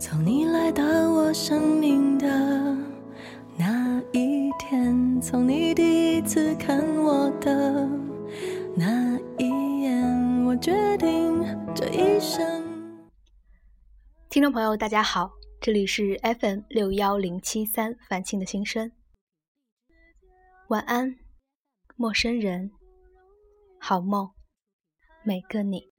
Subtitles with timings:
[0.00, 2.28] 从你来到我生命的
[3.58, 7.84] 那一天，从你第一次看我的
[8.76, 11.42] 那一眼，我决定
[11.74, 12.64] 这一生。
[14.30, 18.92] 听众朋友，大家好，这里是 FM 六幺零七三凡庆的心声。
[20.68, 21.16] 晚安，
[21.96, 22.70] 陌生人，
[23.80, 24.30] 好梦，
[25.24, 25.90] 每个你。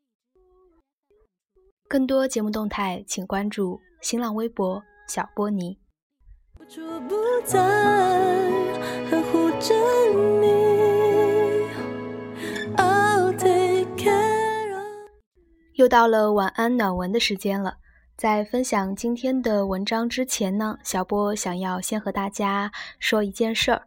[1.89, 5.77] 更多节目动态，请关注新浪微博小波尼。
[15.73, 17.77] 又到了晚安暖文的时间了。
[18.15, 23.83] 在分享今天的文章之前呢，小波想要先和大家说一件事儿，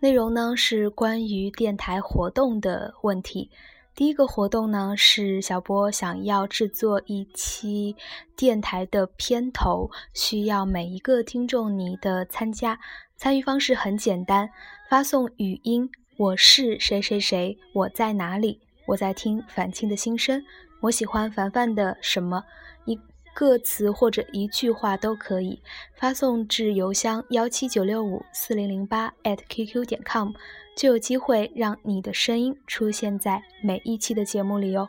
[0.00, 3.50] 内容呢是关于电台活动的问题。
[3.98, 7.96] 第一个活动呢，是小波想要制作一期
[8.36, 12.78] 电台的片头，需要每一个听众你的参加。
[13.16, 14.48] 参与方式很简单，
[14.88, 20.44] 发送语音：“我是谁谁谁，我在哪里，我在听反清的心声，
[20.80, 22.44] 我喜欢凡凡的什么。”
[22.86, 22.96] 一
[23.34, 25.60] 个词或者一句话都可以，
[25.96, 30.30] 发送至邮箱幺七九六五四零零八 @QQ 点 com。
[30.78, 34.88] 就有机会让你的声音出现在每一期的节目里哦。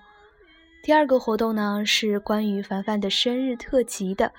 [0.83, 4.31] 第二个活动呢是关于凡凡的生日特辑的，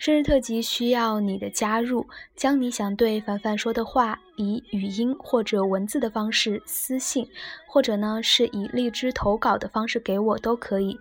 [0.00, 2.04] 生日特辑需要你的加入，
[2.34, 7.24] 将你想对凡凡说的话以语音或者文字的方式私信，
[7.68, 10.98] 或者呢是以荔枝投稿的方式给我都可以，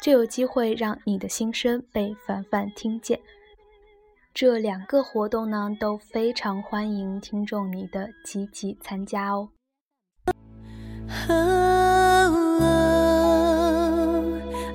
[0.00, 3.18] 就有机会让你的心声被凡凡听见。
[4.32, 9.48] 这两个活动呢，都非常欢迎听众你的积极参加哦。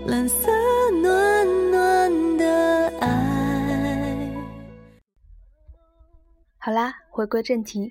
[0.05, 0.51] 蓝色
[1.01, 4.29] 暖暖的爱。
[6.57, 7.89] 好啦，回归正题，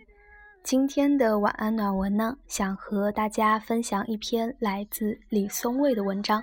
[0.62, 6.42] 今天的晚安暖文呢，想和大家分享一篇来自李松蔚的文章，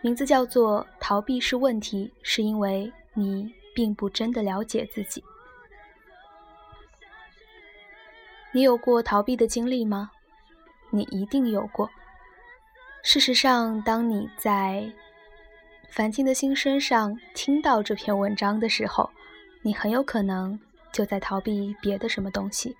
[0.00, 3.44] 名字叫做《逃避是问题，是因为你》。
[3.74, 5.22] 并不真的了解自己。
[8.52, 10.10] 你有过逃避的经历吗？
[10.90, 11.88] 你一定有过。
[13.02, 14.92] 事实上，当你在
[15.88, 19.08] 凡清的心声上听到这篇文章的时候，
[19.62, 20.58] 你很有可能
[20.92, 22.76] 就在逃避别的什么东西。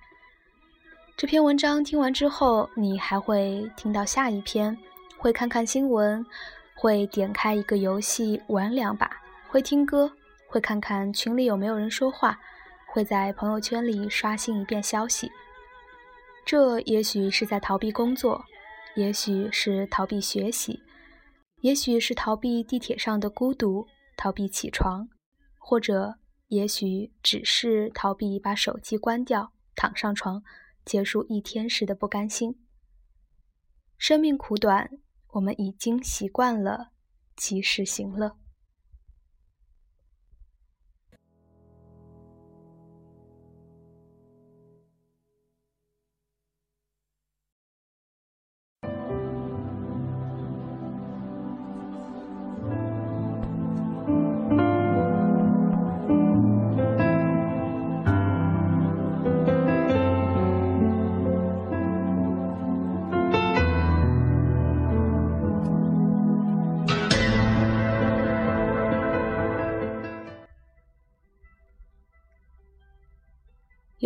[1.15, 4.77] 这篇文章听完之后，你还会听到下一篇，
[5.17, 6.25] 会看看新闻，
[6.75, 9.09] 会点开一个游戏玩两把，
[9.47, 10.11] 会听歌。
[10.51, 12.37] 会看看群里有没有人说话，
[12.85, 15.31] 会在朋友圈里刷新一遍消息。
[16.45, 18.43] 这也许是在逃避工作，
[18.95, 20.83] 也许是逃避学习，
[21.61, 25.07] 也许是逃避地铁上的孤独，逃避起床，
[25.57, 26.15] 或者
[26.49, 30.43] 也许只是逃避把手机关掉，躺上床，
[30.83, 32.59] 结束一天时的不甘心。
[33.97, 34.89] 生命苦短，
[35.29, 36.89] 我们已经习惯了
[37.37, 38.40] 及时行乐。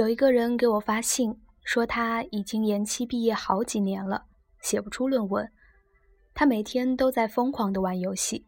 [0.05, 4.27] 有一个人给我发信，说他已经延期毕业好几年了，
[4.61, 5.51] 写不出论文。
[6.35, 8.45] 他每天都在疯狂的玩游戏。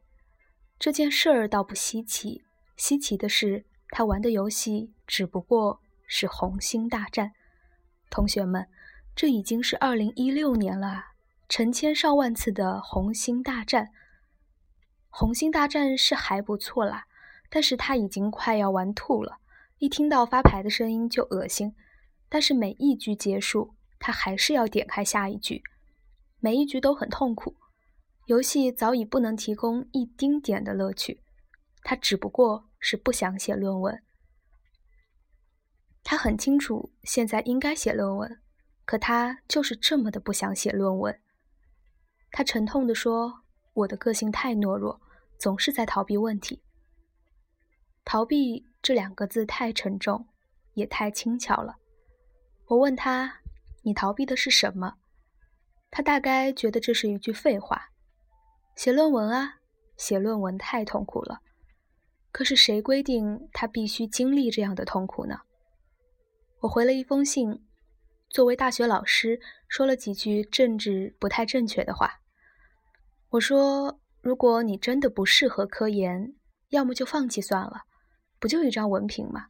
[0.77, 2.43] 这件事儿倒不稀奇，
[2.75, 7.29] 稀奇的是他玩的游戏只不过是《红星大战》。
[8.11, 8.67] 同学们，
[9.15, 11.05] 这已经是二零一六年了，
[11.49, 13.85] 成千上万次的《红星大战》。
[15.09, 17.05] 《红星大战》是还不错啦，
[17.49, 19.39] 但是他已经快要玩吐了。
[19.79, 21.75] 一听到发牌的声音就恶心，
[22.29, 25.61] 但是每一局结束，他还是要点开下一局，
[26.39, 27.55] 每一局都很痛苦。
[28.25, 31.21] 游戏早已不能提供一丁点的乐趣，
[31.83, 34.01] 他只不过是不想写论文。
[36.03, 38.41] 他很清楚现在应该写论文，
[38.83, 41.19] 可他就是这么的不想写论文。
[42.31, 43.43] 他沉痛地说
[43.73, 44.99] ：“我的个性太懦弱，
[45.37, 46.63] 总是在逃避问题，
[48.03, 50.27] 逃避。”这两个字太沉重，
[50.73, 51.77] 也太轻巧了。
[52.67, 53.41] 我问他
[53.83, 54.95] ：“你逃避的是什么？”
[55.89, 57.89] 他大概觉得这是一句废话。
[58.75, 59.55] 写论文啊，
[59.95, 61.39] 写论文太痛苦了。
[62.31, 65.39] 可是谁规定他必须经历这样的痛苦呢？
[66.59, 67.65] 我回了一封信，
[68.29, 72.19] 作为大学老师，说了几句政治不太正确的话。
[73.29, 76.35] 我说：“如果你真的不适合科研，
[76.69, 77.85] 要么就放弃算了，
[78.39, 79.47] 不就一张文凭吗？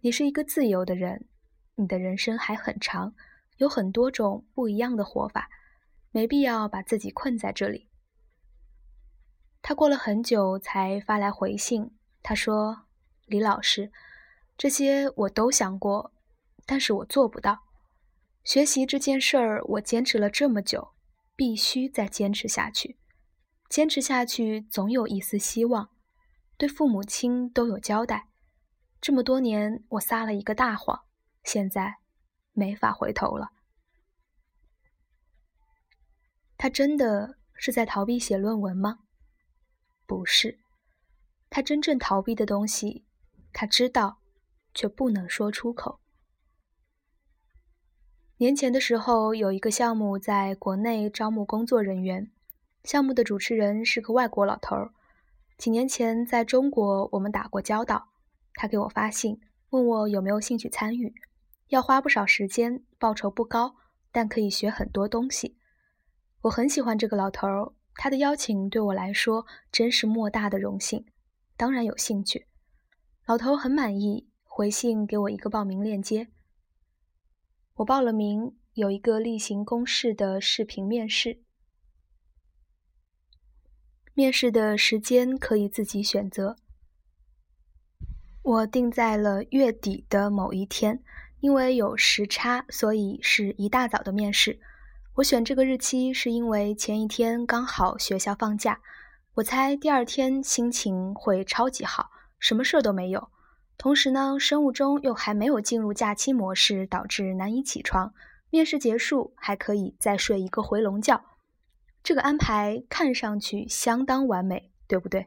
[0.00, 1.26] 你是一个自由的人，
[1.76, 3.14] 你的人生还很长，
[3.56, 5.48] 有很多种不一样的活法，
[6.10, 7.88] 没必要把自己困在这里。”
[9.62, 11.90] 他过了很久才发来回信。
[12.22, 12.84] 他说
[13.26, 13.90] ：“李老师，
[14.58, 16.12] 这些我都想过，
[16.66, 17.60] 但是我做不到。
[18.42, 20.90] 学习这件事儿，我坚持了这么久，
[21.34, 22.98] 必须再坚持下去。
[23.70, 25.88] 坚持下去，总有一丝希望，
[26.56, 28.28] 对父母亲都有交代。
[29.00, 31.02] 这么多年，我撒了一个大谎，
[31.42, 31.96] 现在
[32.52, 33.50] 没法回头了。”
[36.56, 39.00] 他真的是在逃避写论文吗？
[40.06, 40.58] 不是，
[41.50, 43.04] 他真正逃避的东西，
[43.52, 44.18] 他知道，
[44.72, 46.00] 却不能说出口。
[48.38, 52.32] 年前的时候，有一个项目在国内招募工作人员，
[52.82, 54.94] 项目的主持人是个外国老头儿。
[55.56, 58.08] 几年前在中国，我们打过交道，
[58.54, 59.40] 他给我发信，
[59.70, 61.14] 问我有没有兴趣参与，
[61.68, 63.76] 要花不少时间，报酬不高，
[64.10, 65.56] 但可以学很多东西。
[66.42, 67.72] 我很喜欢这个老头儿。
[67.96, 71.06] 他的邀请对我来说真是莫大的荣幸，
[71.56, 72.48] 当然有兴趣。
[73.24, 76.26] 老头很满意，回信给我一个报名链接。
[77.74, 81.43] 我报了名，有一个例行公事的视频面试。
[84.16, 86.54] 面试的时间可以自己选择，
[88.42, 91.02] 我定在了月底的某一天，
[91.40, 94.60] 因为有时差，所以是一大早的面试。
[95.14, 98.80] 我选这个日期是因为前一天刚好学校放假，
[99.34, 103.30] 我猜第二天心情会超级好，什么事儿都没有。
[103.76, 108.14] 同时呢，生物钟又还没有进入假期模式，导致难以起床。
[108.50, 111.20] 面试结束还可以再睡一个回笼觉，
[112.04, 115.26] 这个安排看上去相当完美，对不对？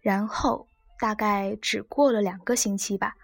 [0.00, 0.68] 然后
[1.00, 3.16] 大概只过了两个星期吧，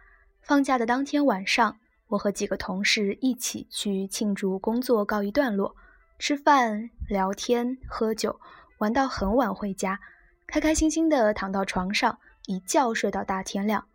[0.42, 1.78] 放假的当天晚上。
[2.08, 5.76] 我和几个同事一起去庆祝工作告一段落，
[6.18, 8.40] 吃饭、聊天、喝酒，
[8.78, 10.00] 玩到很晚回家，
[10.48, 13.86] 开开心心的躺到床上，一觉睡到大天亮。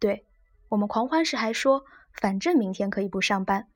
[0.00, 0.26] 对
[0.70, 3.68] 我们狂欢时还说，反正明天可以不上班。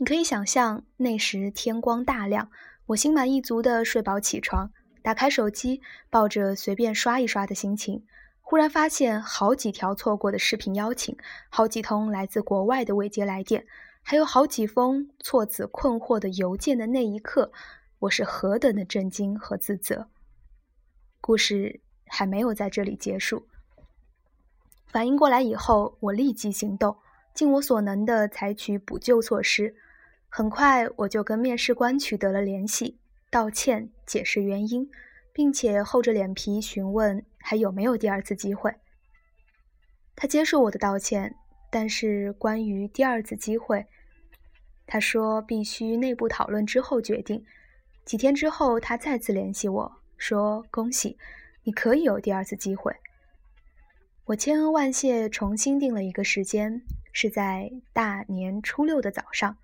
[0.00, 2.50] 你可以想象那时天光大亮，
[2.86, 4.70] 我心满意足的睡饱起床，
[5.02, 8.02] 打开手机，抱着随便刷一刷的心情。
[8.40, 11.14] 忽然发现好几条错过的视频邀请，
[11.50, 13.66] 好几通来自国外的未接来电，
[14.00, 17.52] 还有好几封措辞困惑的邮件的那一刻，
[17.98, 20.08] 我是何等的震惊和自责。
[21.20, 23.46] 故事还没有在这里结束。
[24.86, 26.96] 反应过来以后，我立即行动，
[27.34, 29.76] 尽我所能的采取补救措施。
[30.30, 32.96] 很快，我就跟面试官取得了联系，
[33.28, 34.90] 道歉，解释原因。
[35.32, 38.74] 并且厚着脸皮询问还有没有第二次机会。
[40.16, 41.36] 他接受我的道歉，
[41.70, 43.86] 但是关于第二次机会，
[44.86, 47.44] 他说必须内部讨论之后决定。
[48.04, 51.16] 几天之后，他再次联系我说：“恭喜，
[51.62, 52.92] 你可以有第二次机会。”
[54.26, 56.82] 我千恩万谢，重新定了一个时间，
[57.12, 59.56] 是在大年初六的早上。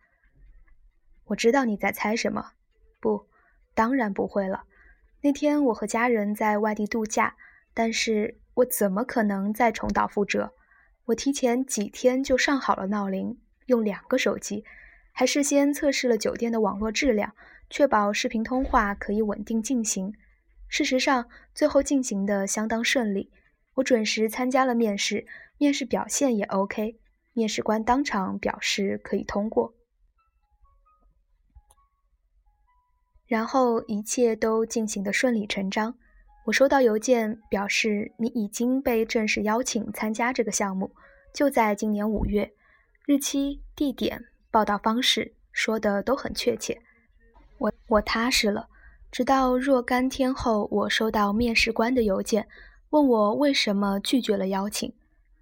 [1.26, 2.52] 我知道你在猜什么，
[3.00, 3.26] 不，
[3.75, 4.64] 当然不会了。
[5.23, 7.37] 那天我和家人在外地度假，
[7.75, 10.52] 但是我怎么可能再重蹈覆辙？
[11.06, 14.64] 我提前几天就上好了闹铃，用两个手机，
[15.12, 17.35] 还事先测试了酒店的网络质量，
[17.71, 20.12] 确保视频通话可以稳定进行。
[20.68, 23.30] 事实上，最后进行的相当顺利。
[23.75, 25.26] 我准时参加了面试，
[25.59, 26.99] 面试表现也 OK，
[27.35, 29.75] 面试官当场表示可以通过。
[33.26, 35.95] 然后一切都进行的顺理成章。
[36.45, 40.90] 我收到邮件表示你已经被正式邀请参加这个项目，
[41.35, 42.52] 就在今年五月，
[43.04, 46.80] 日期、地点、报道方式说的都很确切。
[47.59, 48.68] 我我踏实了。
[49.11, 52.47] 直到若干天后，我收到面试官的邮件，
[52.90, 54.92] 问我为什么拒绝了邀请。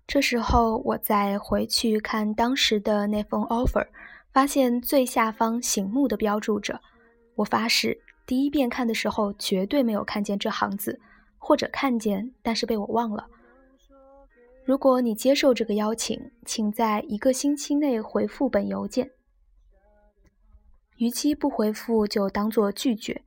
[0.07, 3.87] 这时候我再回去看当时的那封 offer，
[4.33, 6.81] 发现最下方醒目的标注着。
[7.37, 11.01] 我发誓，第一遍看的时候绝对没有看见这行字，
[11.39, 13.29] 或者看见，但是被我忘了。
[14.65, 19.11] 如果你接受这个邀请，请在一个星期内回复本邮件。
[20.97, 23.21] 逾期不回复就当做拒绝。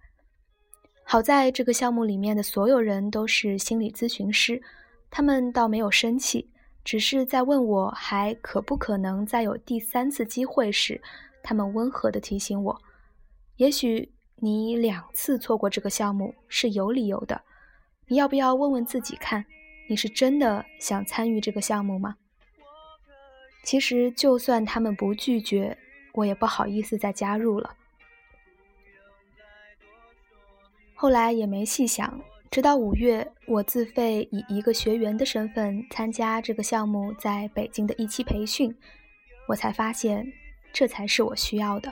[1.04, 4.62] 好在这个项目里面的所有人都是心理咨询师，
[5.12, 6.50] 他们倒没有生气，
[6.84, 11.00] 只是在问我还可不可能再有第三次机会时，
[11.44, 12.82] 他们温和地提醒我：
[13.58, 17.42] 也许你两次错过这个项目是有理由的，
[18.08, 19.44] 你要不要问问自己看，
[19.90, 22.16] 你是真的想参与这个项目吗？
[23.64, 25.76] 其实，就算他们不拒绝，
[26.14, 27.76] 我也不好意思再加入了。
[30.94, 32.22] 后来也没细想，
[32.52, 38.74] 直到五月，我自费以一个学员的身份参加这个项目在北京的一期培训，
[39.48, 40.32] 我才发现，
[40.72, 41.92] 这才是我需要的。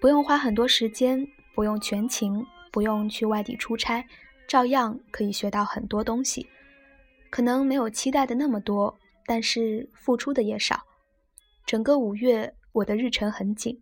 [0.00, 4.06] 不用花很多时间，不用全勤，不用去外地出差，
[4.46, 6.46] 照样可以学到很多东西。
[7.30, 8.96] 可能没有期待的那么多，
[9.26, 10.82] 但是付出的也少。
[11.66, 13.80] 整个五月，我的日程很紧。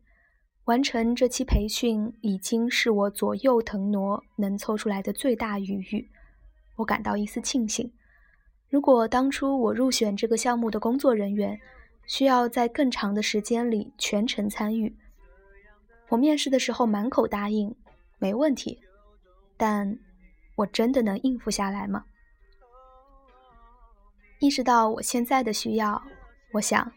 [0.67, 6.09] 完成这期培训已经是我左右腾挪能凑出来的最大余裕，
[6.77, 7.93] 我感到一丝庆幸。
[8.71, 11.59] 如果当初我入选这个项目的工作人员，
[12.07, 14.97] 需要在更长的时间里全程参与，
[16.13, 17.75] 我面试的时候满口答应，
[18.19, 18.79] 没问题，
[19.57, 19.99] 但
[20.57, 22.05] 我真的能应付下来吗？
[24.39, 26.03] 意识到我现在的需要，
[26.53, 26.93] 我想，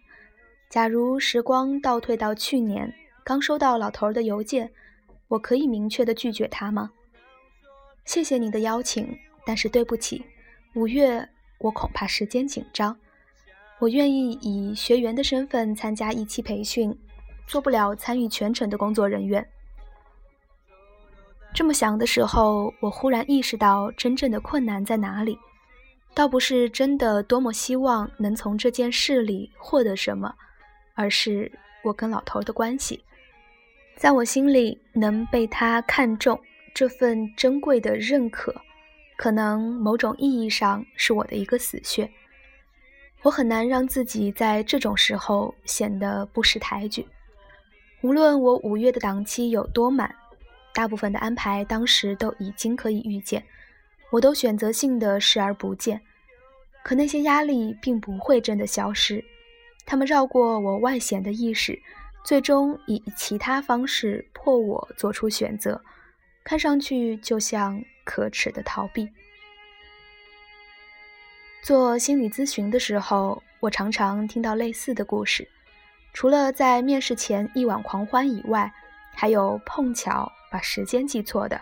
[0.70, 2.94] 假如时光倒退到去年。
[3.24, 4.70] 刚收到老头儿的邮件，
[5.30, 6.92] 我可以明确的拒绝他吗？
[8.04, 10.26] 谢谢你的邀请，但是对不起，
[10.74, 11.26] 五月
[11.60, 13.00] 我恐怕时间紧张。
[13.80, 16.94] 我愿意以学员的身份参加一期培训，
[17.48, 19.48] 做不了参与全程的工作人员。
[21.54, 25.40] 这么想的时候，我忽然意识到真正的困难在哪里，
[26.14, 30.36] 倒不是真的多么希望能从这件事里获得什么，
[30.96, 31.52] 而是
[31.84, 33.04] 我跟老头的关系。
[33.96, 36.38] 在我心里，能被他看中，
[36.74, 38.54] 这份珍贵的认可，
[39.16, 42.12] 可能某种意义上是我的一个死穴。
[43.22, 47.08] 我很难让自己在这种时候显得不识抬举。
[48.02, 50.14] 无论我五月的档期有多满，
[50.74, 53.44] 大部分的安排当时都已经可以预见，
[54.12, 56.02] 我都选择性的视而不见。
[56.84, 59.24] 可那些压力并不会真的消失，
[59.86, 61.82] 他们绕过我外显的意识。
[62.24, 65.80] 最终以其他方式迫我做出选择，
[66.44, 69.08] 看上去就像可耻的逃避。
[71.62, 75.48] 做心理咨询的时候，我常常听到类似的故事，
[76.16, 78.72] 除了在面试前一晚狂欢以外，
[79.14, 81.60] 还有碰巧把时间记错的，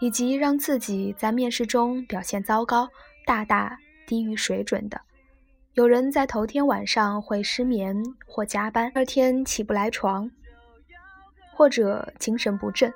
[0.00, 2.88] 以及让自己在面试中表现糟糕、
[3.26, 3.76] 大大
[4.06, 4.98] 低于水准的。
[5.74, 7.94] 有人在头天晚上会失眠
[8.26, 10.30] 或加班，第二天起不来床，
[11.52, 12.90] 或者精神不振；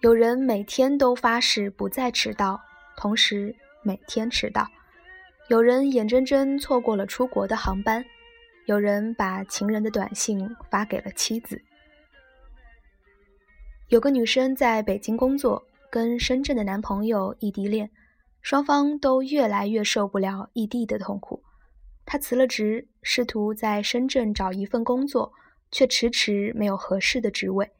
[0.00, 2.60] 有人每天都发誓不再迟到，
[2.96, 4.64] 同时每天迟到；
[5.48, 8.02] 有人眼睁睁错过了出国的航班；
[8.68, 11.62] 有人把情人的短信发给了妻子。
[13.88, 17.90] 有个女生在北京工作，跟深圳的男朋友异地恋，
[18.42, 21.42] 双方都越来越受不了异地的痛苦。
[22.04, 25.32] 她辞了职，试图在深圳找一份工作，
[25.70, 27.70] 却迟迟没有合适的职位。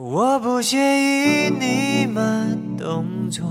[0.00, 3.44] 我不介意你慢动作，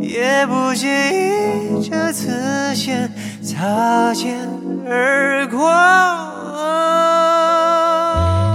[0.00, 4.34] 也不介意这次先擦肩
[4.86, 5.70] 而过。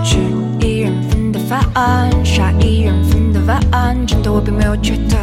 [0.03, 0.17] 吃
[0.65, 3.63] 一人份的饭，杀一人份的晚，
[4.07, 5.15] 真的我并没有觉得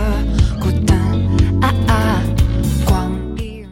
[0.61, 0.97] 孤单。
[1.61, 2.23] 啊啊，
[2.87, 3.69] 光一人。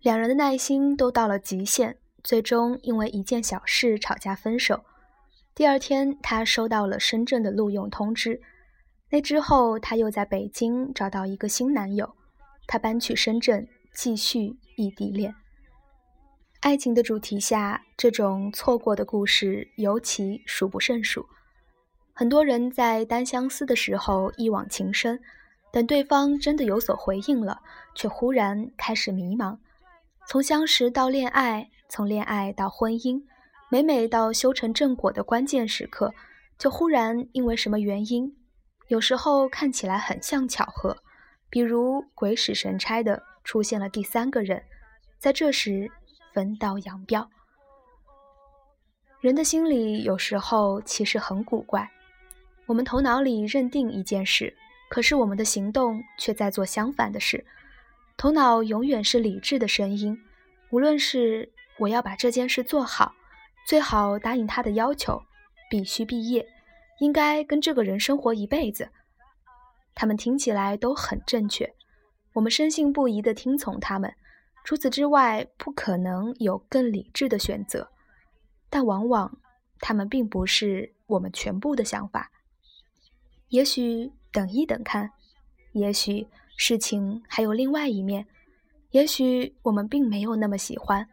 [0.00, 1.96] 两人的耐心都到了极限。
[2.22, 4.84] 最终因为一件小事吵架分手。
[5.54, 8.40] 第二天，他收到了深圳的录用通知。
[9.10, 12.14] 那之后，他又在北京找到一个新男友，
[12.66, 15.34] 他搬去深圳继续异地恋。
[16.60, 21.26] 爱情的主题下，这种错过的故事尤其数不胜数。
[22.14, 25.20] 很多人在单相思的时候一往情深，
[25.72, 27.60] 等对方真的有所回应了，
[27.94, 29.58] 却忽然开始迷茫。
[30.28, 33.22] 从相识到恋爱，从恋爱到婚姻，
[33.70, 36.14] 每每到修成正果的关键时刻，
[36.56, 38.34] 就忽然因为什么原因，
[38.88, 40.96] 有时候看起来很像巧合，
[41.50, 44.64] 比如鬼使神差的出现了第三个人，
[45.18, 45.90] 在这时。
[46.32, 47.28] 分道扬镳，
[49.20, 51.90] 人的心里有时候其实很古怪。
[52.64, 54.56] 我们头脑里认定一件事，
[54.88, 57.44] 可是我们的行动却在做相反的事。
[58.16, 60.18] 头脑永远是理智的声音，
[60.70, 63.14] 无论是我要把这件事做好，
[63.66, 65.20] 最好答应他的要求，
[65.70, 66.46] 必须毕业，
[67.00, 68.90] 应该跟这个人生活一辈子，
[69.94, 71.72] 他们听起来都很正确，
[72.34, 74.14] 我们深信不疑地听从他们。
[74.64, 77.90] 除此之外，不可能有更理智的选择，
[78.70, 79.38] 但往往
[79.80, 82.30] 他们并不是我们全部的想法。
[83.48, 85.10] 也许等一等看，
[85.72, 88.24] 也许事情还有另外一面，
[88.92, 91.08] 也许我们并没有那么喜欢。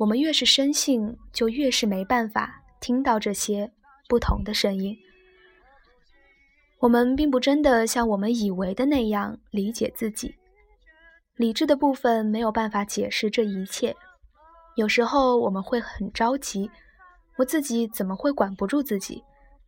[0.00, 3.70] 我们越是深信，就越是没办法听到这些
[4.08, 4.96] 不同的声音。
[6.78, 10.34] 我们并不真的像我们以为的那样理解自己。
[11.36, 13.94] 理智的部分没有办法解释这一切，
[14.74, 16.70] 有时候我们会很着急，
[17.36, 19.22] 我自己怎么会管不住自己？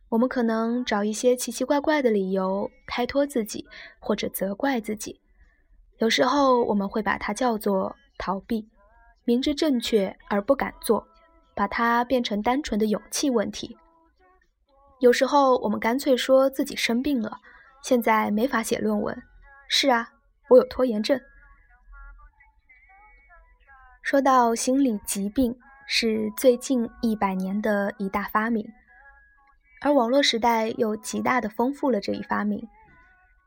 [0.09, 3.67] 我们可能找一些奇奇怪怪的理由开脱自己，
[3.99, 5.21] 或者责怪自己。
[5.99, 8.67] 有时候我们会把它叫做逃避，
[9.25, 11.07] 明知正确而不敢做，
[11.55, 13.77] 把它变成单纯的勇气问题。
[14.99, 17.39] 有时候我们干脆说自己生病了，
[17.81, 19.21] 现在没法写论文。
[19.67, 20.09] 是啊，
[20.49, 21.19] 我有拖延症。
[24.01, 28.67] 说到心理疾病，是最近一百年的一大发明，
[29.81, 32.67] 而网络时代又极大的丰富了这一发明。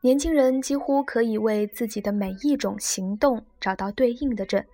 [0.00, 4.64] 年轻人几乎可以为自己的每一种行动找到对应的症：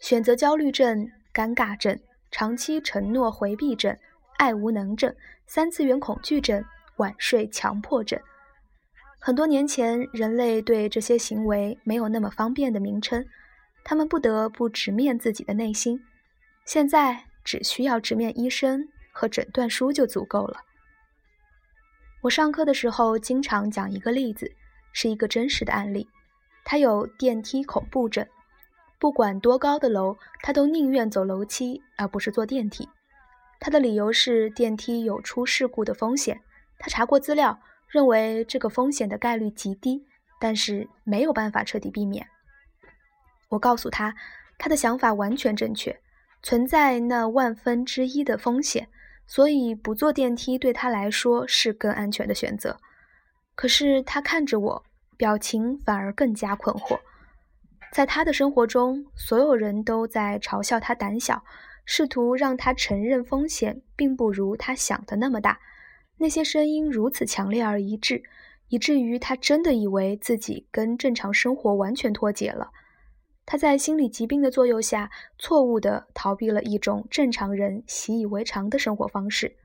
[0.00, 1.98] 选择焦虑症、尴尬症、
[2.30, 3.96] 长期承诺回避症、
[4.38, 5.14] 爱无能症、
[5.46, 6.64] 三次元恐惧症、
[6.96, 8.18] 晚睡强迫症。
[9.20, 13.24] 很多年前，人类对这些行为没有那么方便的名称。
[13.84, 16.02] 他们不得不直面自己的内心，
[16.64, 20.60] 现在只需要直面医生和诊断书就足够了。
[22.22, 24.50] 我上课的时候经常讲一个例子，
[24.92, 26.08] 是一个真实的案例。
[26.64, 28.26] 他有电梯恐怖症，
[29.00, 32.86] 不管多高的楼，他都宁愿走楼梯而不是坐电梯。
[33.58, 36.38] 他的理由是电梯有出事故的风险，
[36.78, 37.58] 他查过资料，
[37.88, 40.04] 认为这个风险的概率极低，
[40.38, 42.26] 但是没有办法彻底避免。
[43.48, 44.14] 我告诉他，
[44.58, 45.98] 他的想法完全正确，
[46.42, 48.86] 存在那万分之一的风险，
[49.26, 52.78] 所以不坐电梯对他来说是更安全的选择。
[53.54, 54.84] 可是他看着我，
[55.16, 57.00] 表情反而更加困惑。
[57.92, 61.44] 在他的生活中，所有人都在嘲笑他胆小，
[61.84, 65.58] 试图让他承认风险并不如他想的那么大。
[66.18, 68.22] 那些声音如此强烈而一致，
[68.68, 72.70] 以至于他真的以为自己跟正常生活完全脱节了。
[73.44, 79.56] 他在心理疾病的作用下，错误地逃避了一种正常人习以为常的生活方式。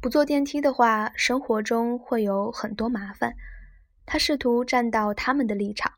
[0.00, 3.36] 不坐电梯的话，生活中会有很多麻烦。
[4.06, 5.92] 他试图站到他们的立场。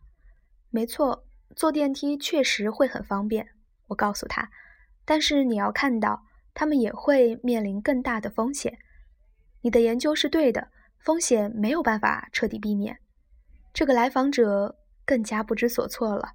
[0.71, 3.47] 没错，坐电梯确实会很方便。
[3.87, 4.51] 我告诉他，
[5.05, 8.79] 但是你要看到，他们也会面临更大的风险。
[9.61, 12.99] 你的研究是对的，风险没有办法彻底避免。
[13.73, 16.33] 这个来访者更加不知所措了。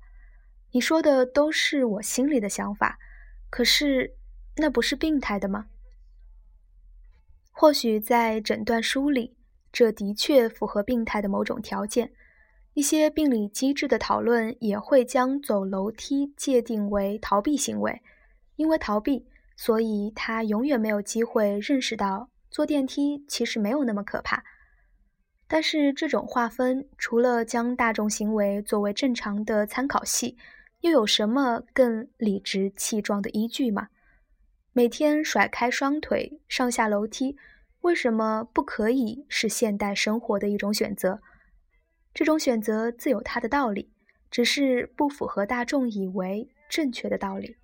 [0.71, 2.97] 你说的都是我心里的想法，
[3.49, 4.15] 可是
[4.57, 5.67] 那不是病态的吗？
[7.51, 9.37] 或许在诊断书里，
[9.73, 12.13] 这的确符合病态的某种条件。
[12.73, 18.01] 一些病理机制的讨论也会将走楼梯界定为逃避行为，
[18.55, 24.43] 因为逃避，所以他永远没有机会认识到坐电梯其实没有那么可怕。
[25.47, 30.35] 但是这种划分，除了将大众行为作为正常的参考系，
[30.81, 33.89] 又有什么更理直气壮的依据吗？
[34.71, 37.37] 每天甩开双腿上下楼梯，
[37.83, 41.19] 为什么不可以是现代生活的一种选择？
[42.13, 43.91] 这种选择自有它的道理，
[44.31, 47.57] 只是不符合大众以为正确的道理。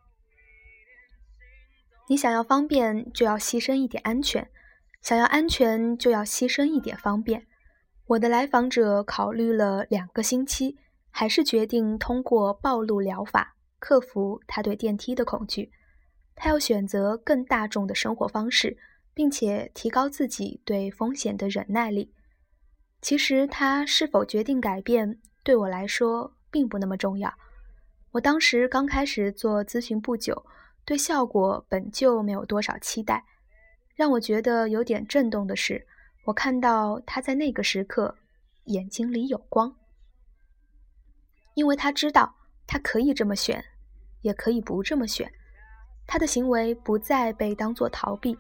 [2.10, 4.44] 你想要方便，就要牺牲一点安全；
[5.02, 7.48] 想要安全，就要牺牲一点方便。
[8.08, 10.78] 我的来访者考虑了两个星期，
[11.10, 15.72] 还是决定通过暴露疗法克服他对电梯的恐惧。
[16.36, 18.78] 他要选择更大众的生活方式，
[19.20, 22.14] 并且提高自己对风险的忍耐力。
[23.02, 27.34] 其实，他是否决定改变，对我来说并不那么重要。
[28.12, 30.46] 我当时刚开始做咨询不久，
[30.86, 33.26] 对效果本就没有多少期待。
[33.94, 35.86] 让我觉得有点震动的是。
[36.24, 38.16] 我看到他在那个时刻
[38.68, 39.76] 眼睛里有光，
[41.56, 42.34] 因为他知道
[42.66, 43.66] 他可以这么选，
[44.22, 45.30] 也可以不这么选。
[46.08, 48.38] 他的行为不再被当作逃避，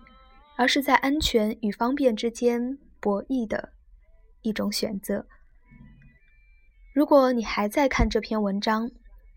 [0.59, 3.71] 而是在安全与方便之间博弈的
[4.41, 5.25] 一种选择。
[6.93, 8.91] 如果你还在看这篇文章，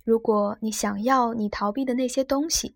[0.04, 2.74] 如果你想要你逃避的那些东西，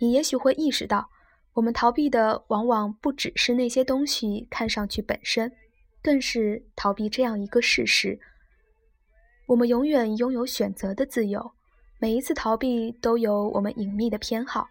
[0.00, 1.10] 你也许会意识到，
[1.52, 5.52] 我们逃避的往往不只是那些东西看上去本身，
[6.02, 8.18] 更是逃避这样一个事实：
[9.48, 11.52] 我们永远拥有选择的自由。
[11.98, 14.66] 每一次逃避都有我们隐秘的偏好，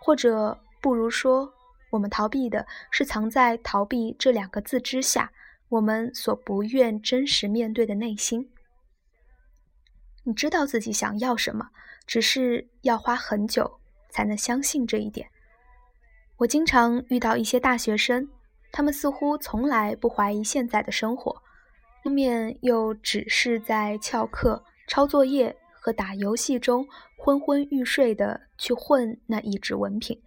[0.00, 1.52] 或者不如说，
[1.90, 5.32] 我们逃避的是藏在“逃避”这两个字之下，
[5.68, 8.50] 我们所不愿真实面对的内心。
[10.24, 11.68] 你知道自己想要什么，
[12.06, 15.28] 只是要花很久才能相信这一点。
[16.36, 18.28] 我经常遇到一些大学生，
[18.72, 21.42] 他们似乎从来不怀疑现在的生活，
[22.04, 25.56] 后面又只是在翘课、抄作业。
[25.80, 30.20] 和打游戏中昏昏欲睡的去混那一纸文凭，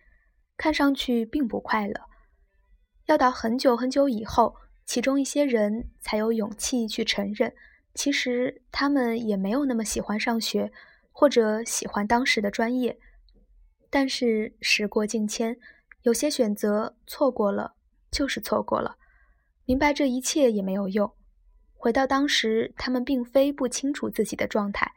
[0.62, 1.95] 看上去并不快乐。
[3.08, 7.52] 要到很久很久以后，其中一些人才有勇气去承认，
[7.95, 10.71] 其实他们也没有那么喜欢上学，
[11.12, 13.00] 或者喜欢当时的专业。
[13.89, 15.58] 但是时过境迁，
[16.04, 17.74] 有些选择错过了
[18.12, 18.97] 就是错过了，
[19.65, 21.12] 明白这一切也没有用。
[21.74, 24.91] 回到当时，他们并非不清楚自己的状态。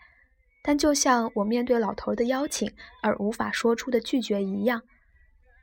[0.63, 2.71] 但就像我面对老头的邀请
[3.03, 4.83] 而无法说出的拒绝一样，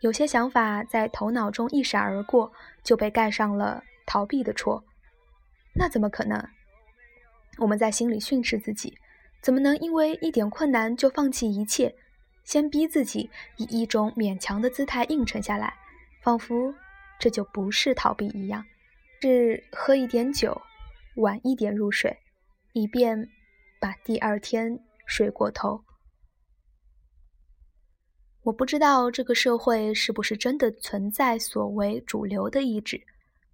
[0.01, 2.51] 有些想法在头脑中一闪而过，
[2.83, 4.83] 就被盖上了逃避的戳。
[5.73, 6.45] 那怎么可能？
[7.57, 8.97] 我们在心里训斥自己，
[9.41, 11.95] 怎么能因为一点困难就放弃一切？
[12.43, 15.73] 先逼自己以一种勉强的姿态应承下来，
[16.21, 16.73] 仿佛
[17.17, 18.65] 这就不是逃避一样，
[19.21, 20.61] 是喝一点酒，
[21.15, 22.17] 晚一点入睡，
[22.73, 23.29] 以便
[23.79, 24.79] 把第二天。
[25.07, 25.83] 睡过头，
[28.43, 32.99] 我不知道这个社会是不是真的存在所谓主流的意志？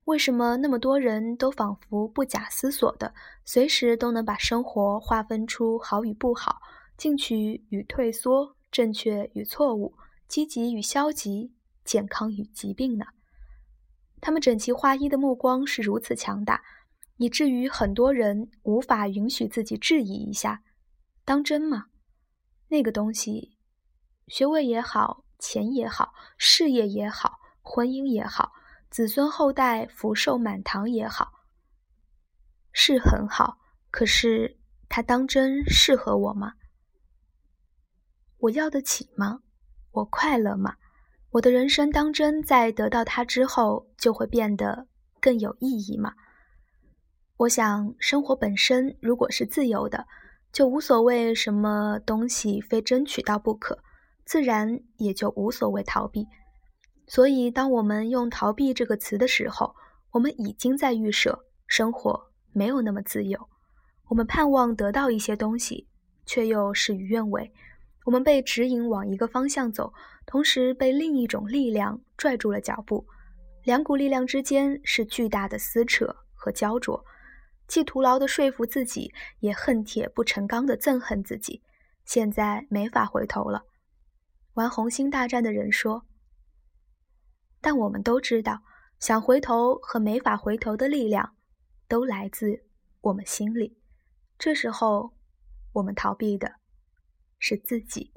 [0.05, 6.61] 为什么那么多人都仿佛不假思索的，随时都能把生活划分出好与不好、
[6.95, 9.93] 进取与退缩、正确与错误、
[10.29, 11.51] 积极与消极、
[11.83, 13.05] 健康与疾病呢？
[14.21, 16.63] 他们整齐划一的目光是如此强大，
[17.17, 20.63] 以至于很多人无法允许自己质疑一下。
[21.25, 21.87] 当真吗？
[22.69, 23.56] 那个东西，
[24.27, 28.51] 学位也好，钱也好，事业也好，婚姻也好，
[28.89, 31.31] 子孙后代福寿满堂也好，
[32.71, 33.57] 是很好。
[33.89, 34.57] 可是，
[34.89, 36.53] 它当真适合我吗？
[38.39, 39.39] 我要得起吗？
[39.91, 40.75] 我快乐吗？
[41.31, 44.87] 我的人生当真在得到它之后就会变得
[45.21, 46.13] 更有意义吗？
[47.37, 50.05] 我想，生活本身如果是自由的。
[50.53, 53.83] 就无所谓什么东西非争取到不可，
[54.27, 56.27] 自然也就无所谓逃避。
[57.07, 59.73] 所以，当我们用“逃避”这个词的时候，
[60.11, 63.47] 我们已经在预设生活没有那么自由。
[64.09, 65.87] 我们盼望得到一些东西，
[66.25, 67.53] 却又事与愿违。
[68.03, 69.93] 我们被指引往一个方向走，
[70.25, 73.07] 同时被另一种力量拽住了脚步。
[73.63, 77.01] 两股力量之间是巨大的撕扯和焦灼。
[77.67, 81.61] 既徒劳地说服自己，也恨铁不成钢地憎恨自己。
[82.03, 83.63] 现在没法回头了。
[84.57, 86.07] 玩红星大战的人说
[87.61, 88.63] ：“但我们都知道，
[88.99, 91.35] 想回头和没法回头的力量，
[91.87, 92.65] 都来自
[93.01, 93.77] 我们心里。
[94.39, 95.13] 这时候，
[95.73, 96.55] 我们逃避的
[97.37, 98.11] 是自己。”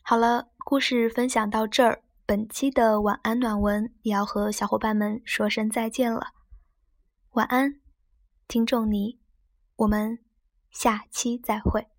[0.00, 6.28] 好了，故事分享到这儿，本期的晚安暖文也要和小伙伴们说声再见了。
[7.32, 7.78] 晚安，
[8.48, 9.20] 听众你，
[9.76, 10.18] 我们
[10.70, 11.95] 下期再会。